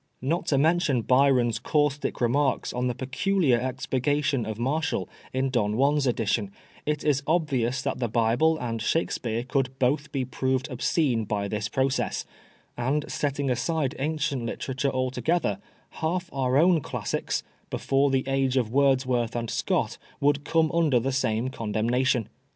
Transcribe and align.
Not 0.23 0.47
to 0.47 0.57
mention 0.57 1.03
Byron's 1.03 1.59
caustic 1.59 2.19
remarks 2.21 2.73
on 2.73 2.87
the 2.87 2.95
peculiar 2.95 3.59
expurgation 3.59 4.47
of 4.47 4.57
Martial 4.57 5.07
in 5.31 5.51
Don 5.51 5.73
Juan's 5.75 6.07
edition, 6.07 6.49
it 6.87 7.03
is 7.03 7.21
obvious 7.27 7.83
that 7.83 7.99
the 7.99 8.09
Bible 8.09 8.57
and 8.57 8.81
Shake 8.81 9.11
speare 9.11 9.43
could 9.43 9.77
both 9.77 10.11
be 10.11 10.25
proved 10.25 10.67
obscene 10.71 11.23
by 11.25 11.47
this 11.47 11.69
process; 11.69 12.25
and 12.75 13.11
setting 13.11 13.51
aside 13.51 13.93
ancient 13.99 14.43
literature 14.43 14.89
altogether, 14.89 15.59
half 15.91 16.31
our 16.33 16.57
own 16.57 16.81
classics, 16.81 17.43
before 17.69 18.09
the 18.09 18.27
age 18.27 18.57
of 18.57 18.71
Wordsworth 18.71 19.35
and 19.35 19.51
Scott, 19.51 19.99
would 20.19 20.43
come 20.43 20.71
under 20.71 20.99
the 20.99 21.11
same 21.11 21.49
condemnation. 21.49 22.27